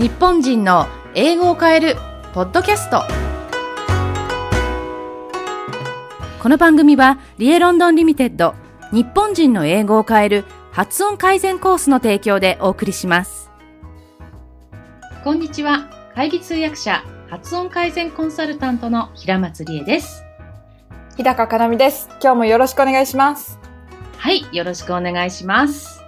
[0.00, 1.96] 日本人の英語を変える
[2.32, 3.02] ポッドキャスト。
[6.42, 8.54] この番組はリエロンドンリミテッド
[8.92, 13.50] 日本人の英語を変える発音改善コースの提供でお送りします。
[15.22, 15.90] こんにちは。
[16.14, 20.22] 会議通訳者発音改善コンサルタントの平松理恵です。
[21.18, 22.08] 日高かなみです。
[22.22, 23.58] 今日もよろしくお願いします。
[24.16, 25.99] はいよろしくお願いします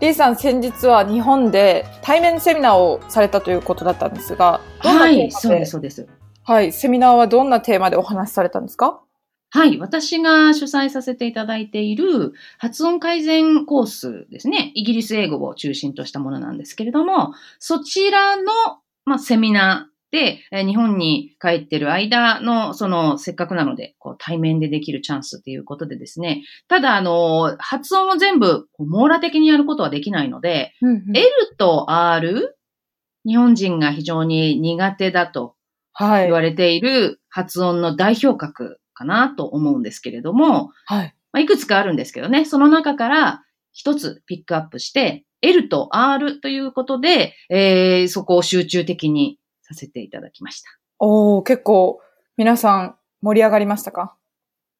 [0.00, 6.08] リーさん、先日は日本で対面セミナーをされたということだったんですが、はいそうですそうです
[6.42, 9.02] はい、セミナーはどんなテーマでお話しされたんですか？
[9.50, 9.78] はい。
[9.78, 14.72] 私が主催させていただいている発音改善コースですね。
[14.74, 18.44] イギリス英語を中心としたものなんですけれども、そちらの、
[19.04, 26.42] まあ、セミナーで、えー日本に帰ってる間の、その、せっかくなので、こう、対面でできるチャンスっていうことでですね。
[26.68, 31.26] ただ、あの、発音を全部、網羅的にやることはできないので、うんうん L
[31.58, 32.56] と R、
[33.26, 35.54] 日本人が非常に苦手だと
[35.92, 36.32] はい言。
[36.32, 41.14] われている発音の代表格かなと思うんですけれども、はい。
[41.32, 49.38] まあ、いくつかあるんですけどね、その中から一つピックアップして、L と R ということで、えー、そこを集中的に
[49.70, 50.70] させていただきました。
[50.98, 52.00] おー、結構
[52.36, 54.14] 皆さん盛り上がりましたか？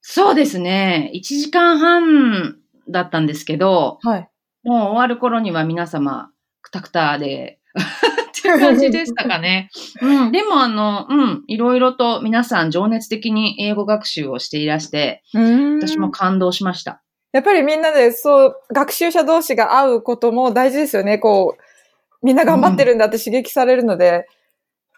[0.01, 1.11] そうですね。
[1.15, 2.57] 1時間半
[2.89, 4.29] だったんですけど、はい。
[4.65, 6.31] もう終わる頃には皆様、
[6.63, 9.71] くたくたで、 っていう感じでしたかね。
[10.03, 10.33] うん。
[10.33, 11.45] でもあの、うん。
[11.47, 17.03] いろいろと皆さん情熱的に英語学習をしていらして、私も感動しました。
[17.33, 21.19] やっぱりみんなでそう、学習者同士が会うことも大事ですよね。
[21.19, 24.27] こう、みんな頑張ってるんだって刺激されるので、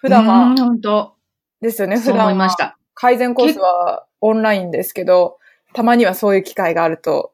[0.02, 1.14] 普段はうん、本当
[1.60, 1.96] ですよね。
[1.96, 2.76] 普段はいました。
[2.94, 5.38] 改善コースはオンラインですけど、
[5.72, 7.32] たまにはそういう機会があると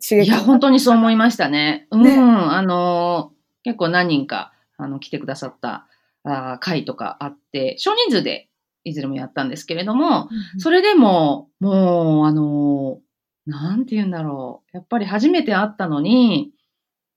[0.00, 1.88] 刺激いや、本当にそう思いましたね。
[1.90, 2.02] うん。
[2.02, 3.34] ねあのー
[3.64, 5.88] 結構何人か、あの、来てくださった、
[6.22, 8.50] あー会とかあって、少人数で
[8.84, 10.28] いずれもやったんですけれども、
[10.58, 13.04] それでも、もう、あのー
[13.46, 14.76] なんて言うんだろう。
[14.76, 16.52] やっぱり初めて会ったのに、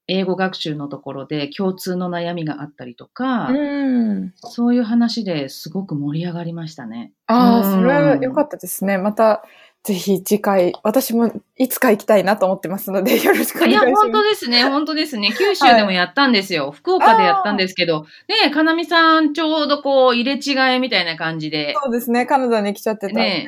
[0.07, 4.34] 英語学習のところで共通の悩みがあったりとか、うん。
[4.38, 7.12] そういう話ですごく盛り上がりましたね。
[7.28, 8.97] ああ、うんそれは良かったですね。
[8.97, 9.44] また、
[9.84, 14.03] ぜひ次回、私もいつか行きたいなと思ってますので、 よろしくお願いや、いします。
[14.03, 15.34] 本当ですね、本当ですね。
[15.38, 16.72] 九州でもやったんですよ。
[16.72, 21.74] 福岡でやったんですけど、ねかなみさん、ちょうどこう、入れ違いみたいな感じで。
[21.84, 22.25] そうですね。
[22.25, 23.47] カナダに来ちゃってたんで、ね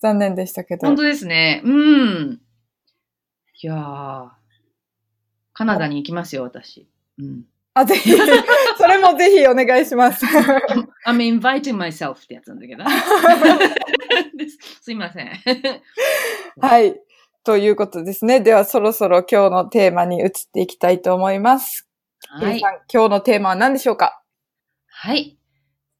[0.00, 0.86] 残念でしたけど。
[0.86, 1.62] 本当ですね。
[1.64, 2.40] うん。
[3.62, 4.28] いやー、
[5.56, 6.86] カナダに行きますよ、私。
[7.18, 7.44] うん。
[7.72, 8.10] あ、ぜひ、
[8.76, 10.26] それもぜひお願いします。
[11.06, 12.84] I'm inviting myself ってやつなんだけど。
[14.36, 15.30] で すすいません。
[16.60, 17.00] はい。
[17.42, 18.40] ということですね。
[18.40, 21.88] では、そろそろ今日のテーマに移っていきたいと思います。
[22.28, 22.60] はい
[22.92, 24.20] 今日のテーマは何でしょうか？
[24.88, 25.38] はい。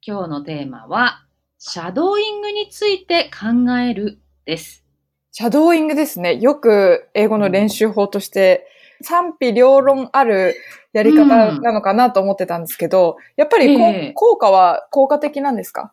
[0.03, 1.25] 今日のテーマは、
[1.56, 4.84] シャドーイングについて考えるです。
[5.33, 6.37] シャドーイングですね。
[6.37, 8.67] よく英語の練習法として、
[9.03, 10.57] 賛否両論ある
[10.93, 15.93] やり方なのかなと思ってたんですけど、やっぱりええ効果は効果的なんですか？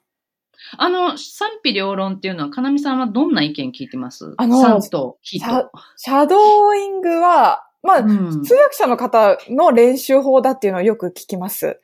[0.77, 4.33] あの、賛否両論っていうのは、かなみさんはどんな意見聞いてます？
[4.37, 5.71] あの賛と否シャと。
[5.97, 11.81] シャドーイングは、まあ、うん通訳者の方の練習法だっていうのをよく聞きます。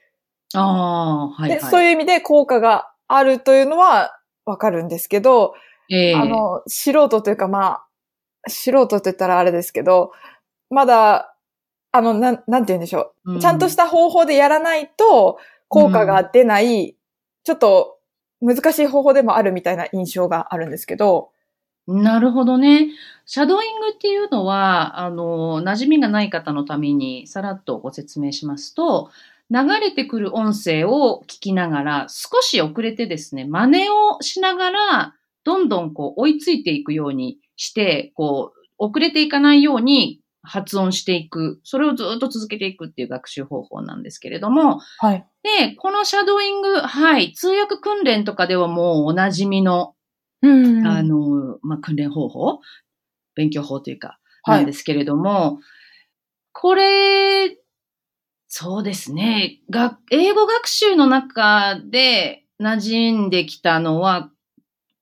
[0.53, 1.59] ああ、はい、はい。
[1.59, 5.55] で、そういう意味で効果があるというのはわかるんですけど、
[5.91, 7.85] ええあの、素人というかまあ、
[8.47, 10.13] 素人って言ったらあれですけど、
[10.69, 11.35] まだ、
[11.91, 13.33] あの、なん、なんて言うんでしょう。
[13.33, 16.95] うんちゃんとした方法でやらないと効果が出ない、
[17.43, 17.99] ちょっと
[18.41, 21.31] 難しい方法でもあるみたいな印象があるんですけど、
[21.87, 22.89] なるほどね。
[23.25, 29.09] シャドーイングっていうのは、あの、馴染みがない方のためにさらっとご説明しますと、
[29.49, 41.59] 流れてくる音声を聞きながら、少し遅れてですね、真似をしながら、どんどんこう追いついていくようにして、こう、遅れていかないように発音していく。
[41.63, 45.25] それをずっと続けていくっていう学習方法なんですけれども、はい。
[45.43, 49.95] で、このシャドーイング、はい、通訳訓練とかではもうお馴染みの
[50.41, 52.61] うんあの、まあ、訓練方法？
[53.35, 55.59] 勉強法というか、はいなんですけれども、
[56.53, 57.57] これ、
[58.47, 59.59] そうですね。
[59.69, 62.79] が、英語学習の中で馴
[63.11, 64.31] 染んできたのは、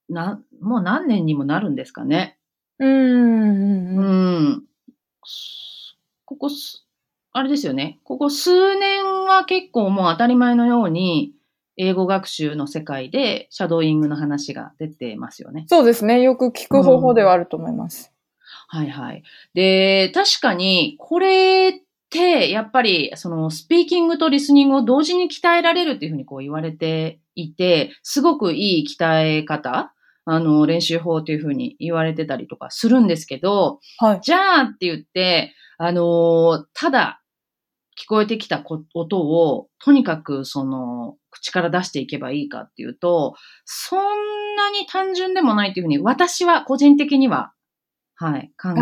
[0.09, 2.37] な、もう何年にもなるんですかね。
[2.79, 4.49] うんう。
[4.57, 4.63] ん。
[6.25, 6.85] ここす、
[7.33, 7.99] あれですよね。
[8.03, 11.33] ここ数年は結構もう当たり前のように、
[11.77, 15.65] 英語学習の世界でシャドーイングの話が出てますよね。
[15.69, 16.21] そうですね。
[16.21, 18.11] よく聞く方法ではあると思います。
[18.67, 19.23] はいはい。
[19.53, 21.73] で、確かに、これっ
[22.09, 29.93] て、やっぱり、その、スピーキングとリスニングを同時に鍛えられるっていうふうにこう言われていて、すごくいい鍛え方、
[30.29, 34.19] あの、練習法というふうに言われてたりとかするんですけど、はい。
[34.21, 37.21] じゃあって言って、あの、ただ、
[37.97, 47.53] 聞こえてきたこ音を、とにかく、その、口から出していけばいいかっていうと、そんなに単純でもないっていうふうに、私は個人的には、
[48.15, 48.73] はい、考え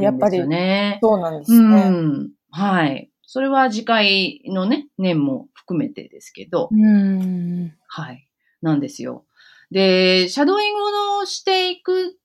[0.00, 0.98] ているんですよね。
[1.00, 1.88] そうなんですうね。
[1.90, 2.30] ん。
[2.50, 3.10] はい。
[3.22, 7.72] それは次回のね、年も含めてですけど、うん。
[7.86, 8.28] はい。
[8.62, 9.24] なんですよ。
[9.70, 10.80] で、シャドーイング
[11.20, 12.18] をしていく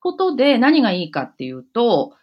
[0.00, 2.14] ことで何がいいかっていうと、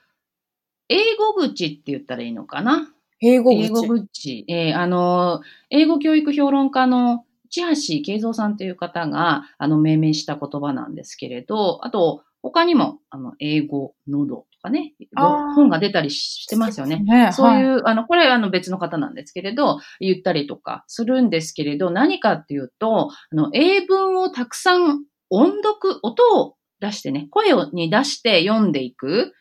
[0.89, 2.89] 英語口って言ったらいいのかな？
[3.21, 3.87] 英語英語口。
[3.87, 4.45] 口。
[4.47, 17.00] えーあの、英語教育評論家の千橋慶三さんという方が、あの、命名した言葉なんですけれど、あと、他にも、あの、英語、喉とかね、本が出たりしてますよね。
[17.00, 17.31] ね。
[17.33, 29.33] そういう、はあの、これあの別の方なんですけれど、言ったりとかするんですけれど、何かっていうと、あの、英文をたくさん音読、音を出してね、声をに出して読んでいく。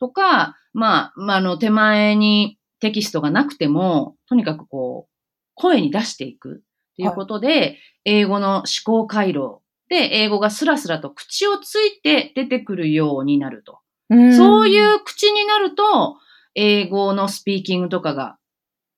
[0.00, 5.12] とか、まあ、まあ、あの、手前にテキストがなくても、とにかくこう、
[5.54, 6.62] 声に出していく。
[6.92, 9.58] っていうことで、英語の思考回路
[9.88, 13.80] で、英語がスラスラと口をついて出てくるようになると。
[14.16, 14.36] ん。
[14.36, 16.16] そういう口になると、
[16.54, 18.38] 英語のスピーキングとかが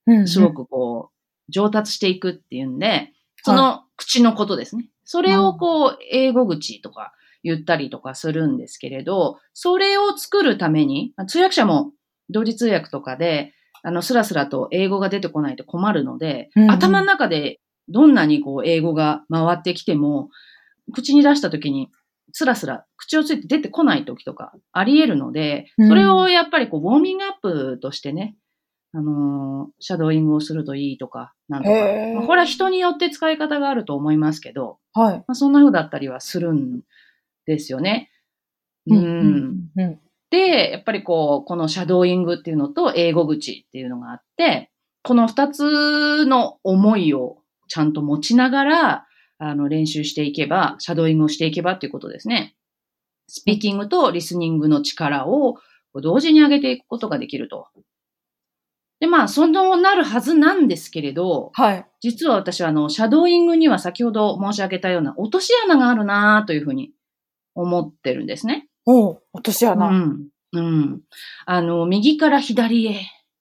[0.06, 3.12] うん、すごくこう、上達していくっていうんで、
[3.42, 4.88] その口のことですね。
[5.04, 7.12] それをこう、英語口とか
[7.42, 11.92] 言ったりとかするんですけれど、それを作るために、通訳者も
[12.28, 16.70] 同時通訳とかで、あの、スラスラと英語が出てこないと困るので、うんうん。
[16.70, 20.28] 頭の中でどんなにこう、英語が回ってきても、
[20.92, 21.88] 口に出した時に、
[22.32, 28.37] スラスラ口をついて出てこない時とかあり得るので、うんそれをやっぱりこう、ウォーミングアップとしてね、
[28.93, 31.75] あのーシャドーイングをするといいとか、なんとか。
[31.75, 35.19] まあこれは人によって使い方があると思いますけど、はい。
[35.19, 36.82] まあ、そんな風だったりはするん
[37.47, 38.11] ですよね。
[38.87, 39.71] うん。
[39.77, 40.00] うん。
[40.31, 44.71] で、やっぱりこう、このシャドーイングっていうのと英語口っていうのがあって、
[45.03, 47.38] この二つの思いを
[47.69, 49.06] ちゃんと持ちながら、
[49.40, 52.54] あの、練習していけば、シャドーイングをしていけばっていうことですね。
[53.26, 55.56] スピーキングとリスニングの力を
[55.94, 57.69] 同時に上げていくことができると。
[59.00, 61.87] で、まあ、そのなるはずなんですけれど、はい。
[62.00, 66.93] 実は私はあの、シャドーイングには先ほど申し上げたような落とし穴があるなというふうに
[67.54, 68.69] 思ってるんですね。
[68.84, 69.86] おう落とし穴。
[69.86, 70.28] うん。
[70.52, 71.00] うん。
[71.46, 72.94] あの、右から左へっ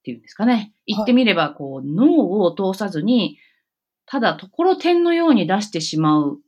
[0.03, 0.73] ていうんですかね。
[0.85, 3.37] 言ってみれば、こう、脳を通さずに、
[4.11, 6.39] ただ、ところてんのように出してしまう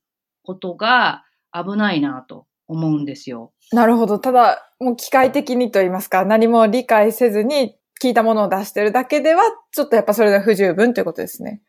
[0.42, 1.24] ことが
[1.54, 3.54] 危ないなと思うんですよ。
[3.72, 4.18] なるほど。
[4.18, 11.62] ただ、もう機械的にと言いますか、何も理解せずに聞いたものを出してるだけでは、ちょっとやっぱそれで不十分ということですね。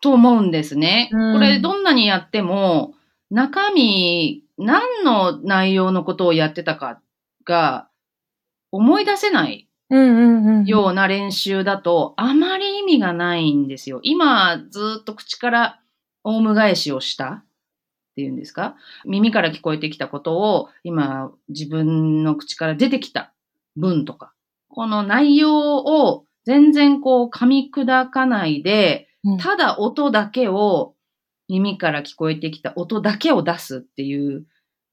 [0.00, 1.10] と思うんですね。
[1.12, 2.94] うんこれ、どんなにやっても、
[3.30, 7.02] 中身、何の内容のことをやってたか
[7.44, 7.88] が
[8.70, 9.68] 思い出せない。
[9.90, 14.00] ような練習だと、あまり意味がないんですよ。
[14.02, 15.80] 今、ずっと口から
[16.24, 17.44] オウム返しをしたっ
[18.16, 18.76] ていうんですか？
[19.04, 23.32] 耳から聞こえてきたことを、今、自分の口から出てきた
[23.76, 24.32] 文とか、
[24.68, 30.94] この内容を全然こう噛み砕かないで、うんただ音だけを、
[31.48, 34.44] 耳から聞こえてきた音だけを出すっていう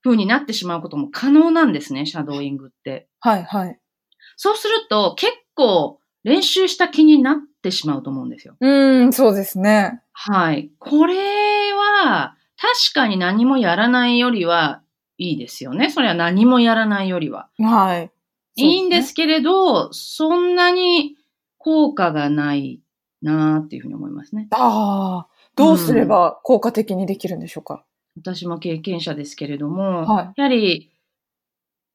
[0.04, 3.08] 風になってしまうことも可能なんですね、シャドーイングって。
[3.20, 3.80] はいはい。
[4.44, 8.56] そうすると結構練習した気になってしまうと思うんですよ。
[8.60, 10.02] うーん、そうですね。
[10.14, 10.72] はい。
[10.80, 11.14] これ
[11.74, 14.82] は確かに何もやらないよりは
[15.20, 15.92] いいですよね。
[15.92, 17.50] それは何もやらないよりは。
[17.60, 18.12] はい。
[18.56, 21.18] いいんですけれど、そんなに
[21.60, 22.82] 効果がない
[23.22, 24.48] なーっていうふうに思いますね。
[24.50, 27.86] ああ、どうすれば効果的にできるんでしょうか？
[28.18, 30.91] 私も経験者ですけれども、はいやはり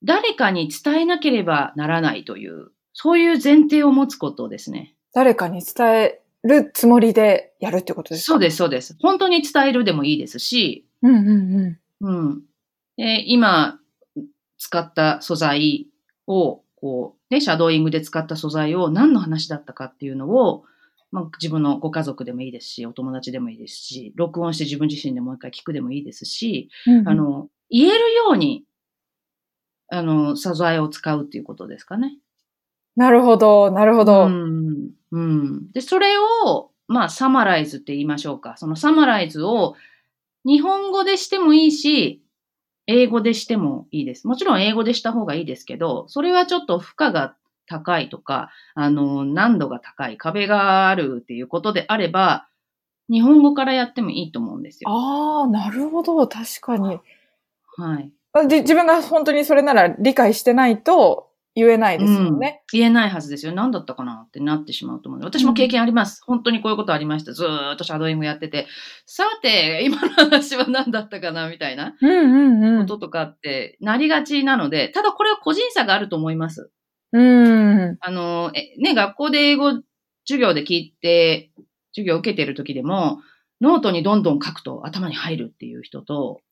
[0.02, 4.94] 誰かに伝えなければならないという、そういう前提を持つことですね。
[5.14, 8.32] 誰かに伝えるつもりでやるってことですか？
[8.34, 8.96] そうです、そうです。
[9.00, 12.08] 本当に伝えるでもいいですし、うんうんうん。
[12.08, 12.42] うん。
[12.96, 13.80] で今、
[14.58, 15.88] 使った素材
[16.26, 20.64] を、こう、ね、シャドーイングで使った素材を何の話だったかっていうのを、
[21.12, 28.64] まあ、自分のご家族でもいいですし、お友達でもいいですし、録音して自分自身でもう一回聞くでもいいですし、うんうんあ、の、言えるように、
[29.88, 32.18] あの、素材を使うっていうことですかね。
[32.96, 34.26] なるほど、なるほど。
[34.26, 34.90] うん。
[35.12, 35.70] うん。
[35.72, 38.56] で、それを、まあ、サマライズって言いましょうか。
[38.56, 39.76] そのサマライズを
[40.44, 42.22] 日本語でしてもいいし、
[42.86, 44.26] 英語でしてもいいです。
[44.26, 47.34] もちろん英語でした方がいいですけど、それはちょっと負荷が
[47.66, 52.48] 高いとか、あの、難度が高い、壁があるっていうことであれば、
[53.10, 54.90] 日本語からやってもいいと思うんですよ。
[54.90, 56.26] ああ、なるほど。
[56.28, 57.00] 確かに。
[57.76, 58.10] はい。
[58.44, 62.62] で自分が本当にそれなら理解してないと言えないですよね。
[62.70, 63.52] 言えないはずですよ。
[63.52, 65.22] 何だったかなってなってしまうと思う。
[65.22, 66.20] 私も経験あります。
[66.26, 67.32] 本当にこういうことありました。
[67.32, 68.66] ずーっとシャドーイングやってて、
[69.06, 72.86] さて、今の話は何だったかなみたいなうんうんうん。
[72.86, 76.70] こととかってなりがちなので、ただこれは個人差があると思います。
[77.12, 77.96] うん。
[78.00, 79.70] あの、え、ね、学校で英語
[80.26, 81.52] 授業で聞いて、
[81.92, 83.20] 授業を受けてる時でも、
[83.62, 86.42] ノートにどんどん書くと頭に入るっていう人と、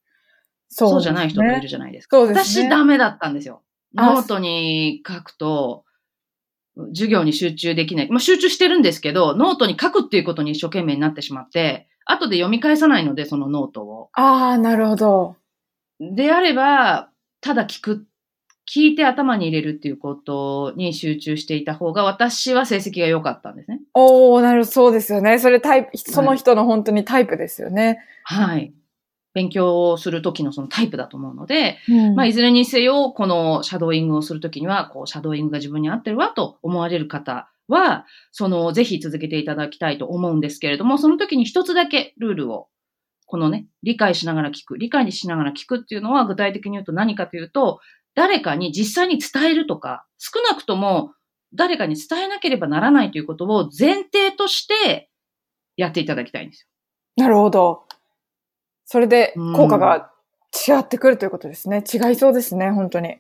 [0.69, 2.17] そうじゃない人もいるじゃないですか。
[2.17, 2.67] そうですね。
[2.67, 3.63] 私ダメだったんですよ。
[3.97, 5.85] あノートに書くと、
[6.89, 8.11] 授業に集中できない。
[8.11, 14.11] まあ、集中してるんですけど、ノートに書くっていうことに一生懸命になってしまって、後で読み返さないので、そのノートを。
[14.13, 15.37] ああ、なるほど。
[16.01, 18.07] であれば、ただ聞く、
[18.69, 23.81] 聞いて頭に入れるっていうことに集中していた方が、私は成績が良かったんですね。
[23.95, 25.39] おー、なるほど、そうですよね。
[25.39, 28.01] それタイプ、その人の本当にタイプですよね。
[28.25, 28.75] はい。
[29.35, 42.69] 勉強をするときのそのタイプだと思うので、うんまあ、いずれにせよ、このシャドーイングをするときには、こう、シャドーイングが自分に合ってるわと思われる方は、その、ぜひ続けていただきたいと思うんですけれども、その時に一つだけルールを、
[43.27, 47.81] このね、理解しながら聞く、理解しながら聞くっていうのは具体的に言うと何かというと、
[48.15, 51.13] 誰かに実際に伝えるとか、少なくとも
[51.55, 55.11] 誰かに伝えなければならないということを前提として
[55.77, 56.63] やっていただきたいんです
[57.17, 57.25] よ。
[57.25, 57.85] なるほど。
[58.85, 60.11] それでうん効果が
[60.55, 61.83] 違ってくるということですね。
[61.93, 63.19] 違いそうですね、本当に。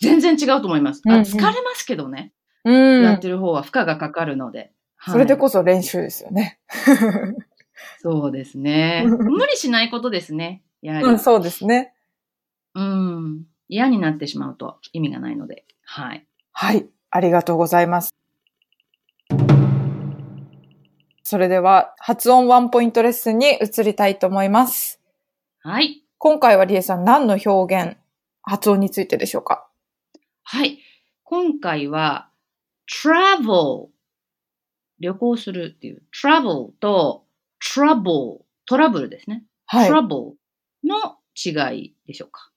[0.00, 1.02] 全然違うと思います。
[1.06, 2.32] あうんうん疲れますけどね。
[2.64, 3.02] うん。
[3.02, 4.58] やってる方は負荷がかかるので。
[4.58, 4.70] はい
[5.12, 6.58] それでこそ練習ですよね。
[8.02, 9.04] そうですね。
[9.06, 10.62] 無理しないことですね。
[10.82, 11.06] やはり。
[11.06, 11.94] うん、そうですね。
[12.74, 13.44] うん。
[13.68, 15.64] 嫌になってしまうと意味がないので。
[15.84, 16.26] はい。
[16.52, 16.86] はい。
[17.10, 18.14] ありがとうございます。
[21.22, 25.00] それでは、発音ワンポイントレッスンに移りたいと思います。
[25.68, 26.04] はい。
[26.18, 27.96] 今回はリエさん何の表現、
[28.42, 29.66] 発音についてでしょうか？
[30.44, 30.78] はい。
[31.24, 32.28] 今回は、
[32.88, 33.88] travel。
[35.00, 36.04] 旅行するっていう。
[36.14, 37.24] travel と
[37.60, 38.42] trouble。
[38.64, 39.42] トラブルですね。
[39.66, 39.90] はい。
[39.90, 40.34] trouble
[40.84, 42.52] の違いでしょうか？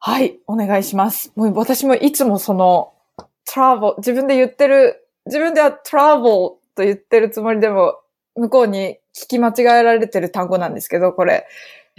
[0.00, 0.40] はい。
[0.48, 1.32] お願いします。
[1.36, 2.92] もう私もいつもその、
[3.48, 6.24] travel、自分で言ってる、自分では travel
[6.74, 8.00] と言ってるつもりでも、
[8.34, 11.46] 向こうに聞き間違えられてる単語なんですけど、これ。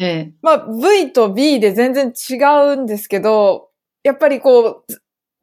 [0.01, 0.34] ええ。
[0.41, 2.36] まあ、V と B で全然違
[2.74, 3.70] うんですけど、
[4.03, 4.84] やっぱりこ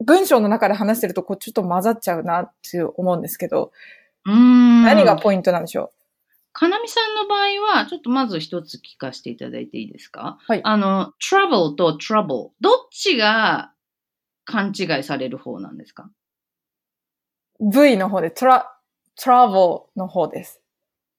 [0.00, 3.72] う、文章の中で話してると、こう、ちょっと混ざっちゃうなって思うんですけど、
[4.26, 4.82] うーん。
[4.84, 5.92] 何がポイントなんでしょ
[6.52, 10.38] かなみさんの場合は、ちょっとまず一つ聞かせていただいていいですか？
[10.48, 12.50] はいあの、travel と trouble。
[12.60, 13.72] どっちが
[14.44, 16.10] 勘違いされる方なんですか？
[17.60, 18.72] う ?V の方で、トラ、
[19.22, 19.58] トラベル
[19.96, 20.60] の方です。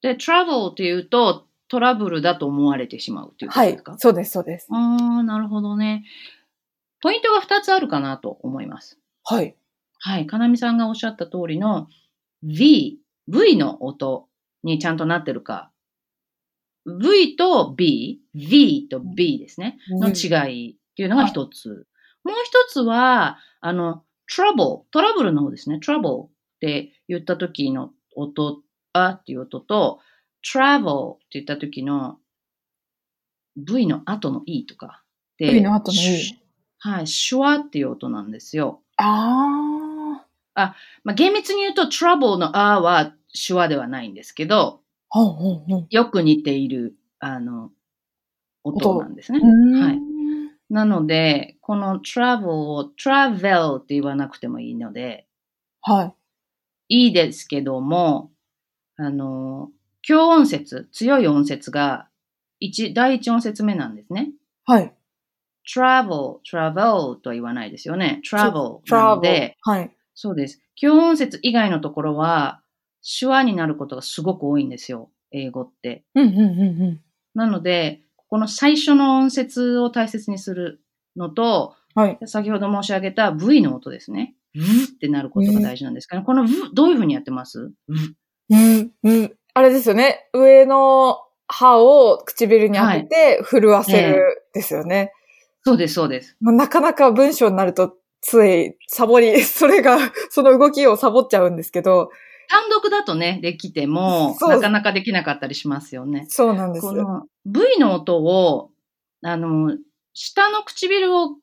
[0.02, 3.96] で、travel っていうとトラブルだと思われてしまうっていうことはいですか、。
[3.96, 4.66] そうです、そうです。
[4.70, 6.04] あー、なるほどね。
[7.00, 8.98] ポイントが二つあるかなと思います。
[9.24, 9.56] はい。
[10.00, 10.26] はい。
[10.26, 11.88] かなみさんがおっしゃった通りの
[12.42, 12.98] V、
[13.28, 14.28] V の音
[14.64, 15.70] にちゃんとなってるか。
[16.86, 19.78] V と B、V と B ですね。
[19.90, 21.86] の違いっていうのが一つ。
[22.24, 25.78] もう一つは、あの、trouble、トラブルの方ですね。
[25.82, 28.62] trouble って言った時の音、
[28.92, 30.00] あっていう音と、
[30.44, 32.18] travel って言った時の
[33.56, 35.02] V の後の E とか。
[35.38, 36.40] で V の後の E し
[36.82, 38.80] はい、シュワっていう音なんですよ。
[38.96, 44.80] あまあ、厳密に言うと trouble のあは手話ではないんですけど、
[45.10, 45.18] あ。
[45.18, 45.86] ほんほんほん。
[45.90, 47.70] よく似ている、あの、
[48.64, 49.40] 音なんですね。
[49.40, 49.98] ははい。
[50.70, 55.26] なので、この travel を travel って言わなくてもいいので、
[55.82, 56.14] は
[56.88, 57.04] い。
[57.04, 58.30] いいですけども、
[58.96, 59.70] あの、
[60.10, 62.08] 強音節、強い音節が
[62.58, 64.32] 一、第一音節目なんですね。
[64.64, 64.92] はい。
[65.72, 68.20] travel, travel とは言わないですよね。
[68.28, 69.96] travel なのでル。、はい。
[70.16, 70.60] そうです。
[70.74, 72.60] 強音節以外のところは、
[73.20, 75.10] 手話になることがすごく多いんですよ。
[75.30, 76.02] 英語って。
[76.16, 77.00] うん、うん、うん、うん。
[77.36, 80.82] なので、この最初の音節を大切にする
[81.14, 82.18] のと、はい。
[82.26, 84.34] 先ほど申し上げた V の音ですね。
[84.54, 88.16] V ってなることが大事なんですけど、この V、どういうふうにやってます ?V。
[88.50, 89.32] うん、うん。
[89.54, 90.28] あれですよね。
[90.32, 95.12] 上の歯を唇に当てて震わせるですよね。
[95.64, 96.36] そうです、そうです。
[96.40, 99.98] まあ、なかなか文章になるとついサボり、それが、
[100.30, 102.10] その動きをサボっちゃうんですけど、
[102.48, 106.26] 単独だとね、できても、なかなかできなかったりしますよね。
[106.28, 106.86] そうなんです。
[106.86, 108.70] この V の音を、
[109.22, 109.76] あの、
[110.14, 111.36] 下の唇を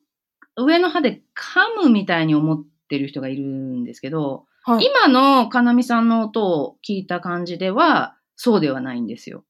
[0.56, 4.84] 上の歯で噛むみたいに思っってる人がいるんですけど、はい。
[4.84, 9.44] 今のかなみさんの音を聞いた感じでは、そうではないんですよ。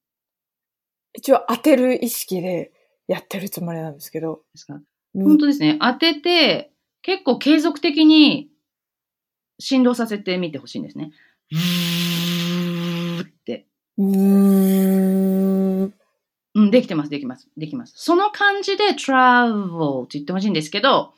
[1.13, 2.71] 一応当てる意識で
[3.09, 4.43] やってるつもりなんですけど。
[4.55, 4.75] ですか？
[5.15, 5.77] うん本当ですね。
[5.81, 6.71] 当てて、
[7.03, 8.49] 結構継続的に
[9.59, 11.11] 振動させてみてほしいんですね。
[11.51, 13.67] ブーって。
[13.97, 15.95] うーん。
[16.55, 17.95] うん、できてます、できます、できます。
[17.97, 21.13] その感じで travel って言ってほしいんですけど、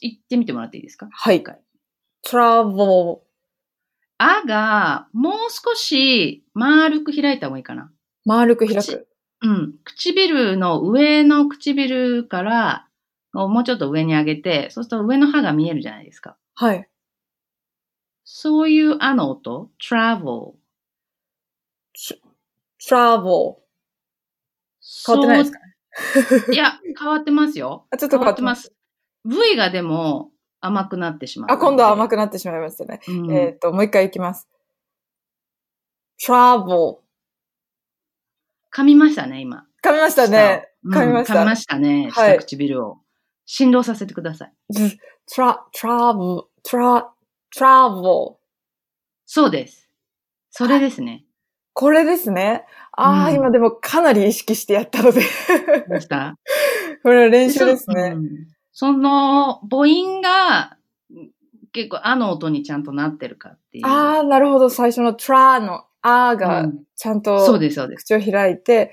[0.00, 1.08] 言ってみてもらっていいですか？
[1.10, 1.42] はい
[2.26, 3.20] travel.
[4.18, 7.90] あが、もう少し丸く開いた方がいいかな。
[8.24, 9.08] 丸く開口く。
[9.42, 9.74] うん。
[9.84, 12.88] 唇の上の唇から、
[13.32, 16.36] もうちょっと上に上げて、そうすると上の歯が見えるじゃないですか。
[16.54, 16.88] はい。
[18.24, 20.52] そういうあの音、travel。
[22.80, 23.56] travel.
[25.06, 25.58] 変わってないですか
[26.52, 27.86] いや、変わってますよ。
[27.90, 28.72] あちょっと変わってます。
[29.24, 30.31] V がでも
[30.62, 31.52] 甘くなってしまう。
[31.52, 33.00] あ、今度は甘く、くなってしまいましたね。
[33.08, 34.48] うんえっ、と、もう一回いきます。
[36.24, 36.98] travel.
[38.74, 39.66] 噛みましたね、今。
[39.84, 40.68] 噛みましたね。
[40.84, 42.98] うん噛みました噛みましたね、はい下唇を。
[43.44, 44.52] 振動させてください。
[45.32, 47.04] tra, travel, tra,
[47.56, 48.36] travel.
[49.26, 49.88] そうです。
[50.50, 51.24] それですね。
[51.72, 52.64] これですね。
[52.92, 55.22] ああ、うん今でもかなり意識してやったので。
[55.88, 56.36] どうした？
[57.02, 58.18] これは練習ですそねう。
[58.18, 58.28] ん
[58.72, 60.76] その母音が
[61.72, 63.86] 結構あの音にちゃんとなってるかっていう。
[63.86, 64.70] ああ、なるほど。
[64.70, 68.04] 最初の tra のあーうがんちゃんとそうです、そうです。
[68.04, 68.92] 口を開いて、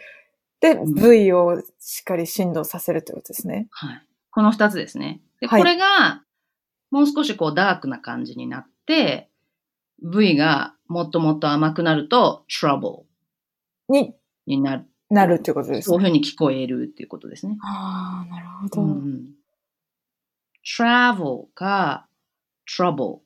[0.62, 3.67] で、うん V をしっかり振動させるってことですね。
[3.71, 4.05] はい。
[4.31, 5.21] この二つですね。
[5.41, 6.24] で、はいこれが、
[6.91, 9.29] もう少しこうダークな感じになって、
[10.03, 13.03] V がもっともっと甘くなると、trouble
[13.89, 14.13] に
[14.45, 14.86] になる。
[15.09, 16.09] なるってことですそういうね。
[16.09, 17.57] ふうに聞こえるっていうことですね。
[17.63, 18.81] ああ、なるほど。
[18.83, 19.29] うん、
[20.78, 22.08] travel か
[22.68, 23.20] trouble。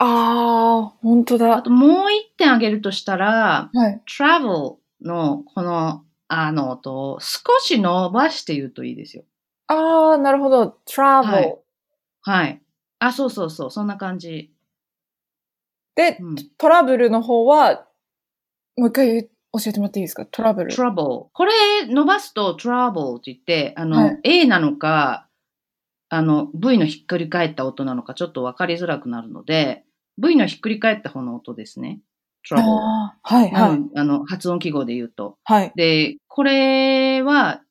[0.00, 1.62] ああ、本当あだ。
[1.62, 4.02] ともう一点あげるとしたら、はい。
[4.08, 9.24] travel のこのあの音を少し伸ばして言うといいですよ。
[9.68, 10.78] ああ、なるほど。
[10.88, 11.58] travel、はい
[12.22, 12.62] はい。
[12.98, 14.50] あ、そうそうそう、そんな感じ。
[15.94, 17.86] で、うんトラブルの方は、
[18.76, 19.30] もう一回教
[19.66, 20.26] えてもらっていいですか？
[20.26, 20.72] トラブル。
[20.74, 21.26] trouble。
[21.32, 21.52] これ
[21.86, 25.23] 伸ばすと trouble って言って、あの、はい A なのか、
[26.08, 29.84] あの、V のひっくり返った音なのかちょっとわかりづらくなるので、
[30.18, 32.00] V のひっくり返った方の音ですね。
[32.48, 32.62] trouble。
[32.62, 35.38] はい、はい、うんあの、発音記号で言うと。
[35.44, 35.72] はい。
[35.74, 37.62] で、これは、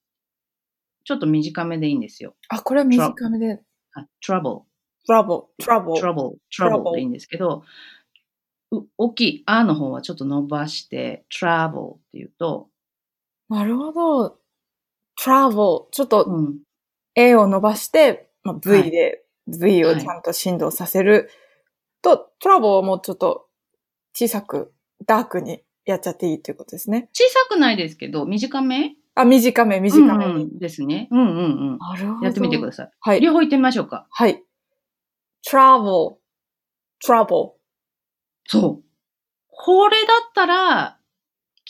[1.06, 2.36] ちょっと短めでいいんですよ。
[2.50, 3.62] あ、これは短めで。
[3.94, 4.64] あ trouble。
[5.08, 6.00] trouble, trouble.
[6.00, 7.64] trouble, trouble trouble でいいんですけど、
[8.72, 12.70] う大きいあの方はちょっと伸ばして、travel っていうと、
[13.50, 14.38] なるほど。
[15.22, 15.86] travel.
[15.92, 16.60] ちょっとうん
[17.16, 21.30] A を伸ばして、まあ、は V いで V をちゃんと振動させる。
[22.02, 23.48] と、trouble をもうちょっと
[24.14, 24.74] 小さく、
[25.06, 27.10] ダークにやっちゃっていいっていうことですね。
[27.14, 28.96] 小さくないですけど、短め？
[29.16, 30.32] あ、短め、短めに。
[30.32, 31.08] うんうんですね。
[31.12, 31.40] うんうんう
[31.76, 31.78] ん。
[31.78, 32.26] なるほど。
[32.26, 32.92] やってみてください。
[33.00, 33.22] はい。
[33.22, 34.08] 両方言ってみましょうか。
[34.10, 34.44] はい。
[35.48, 36.16] travel,
[37.06, 37.52] trouble.
[38.48, 38.84] そう。
[39.50, 41.00] これだったら、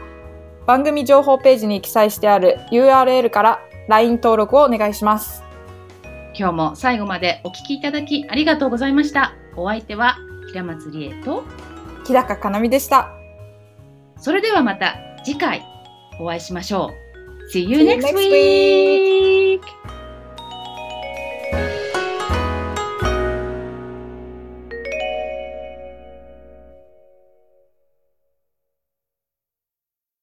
[0.64, 5.42] 番組情報ページに記載してある URL から LINE 登録をお願いします。
[6.38, 9.34] 今日も最後までお聞きいただきありがとうございました。
[9.56, 11.42] お相手は平松理恵と、
[12.06, 13.10] 日高かなみでした。
[14.18, 15.64] それではまた次回
[16.20, 17.07] お会いしましょう。
[17.48, 19.37] See you See you next next week!